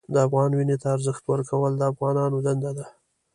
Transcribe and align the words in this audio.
د 0.13 0.15
افغان 0.27 0.51
وینې 0.57 0.77
ته 0.81 0.87
ارزښت 0.95 1.23
ورکول 1.27 1.71
د 1.77 1.81
افغانانو 1.91 2.37
دنده 2.45 2.71
ده. 2.77 2.85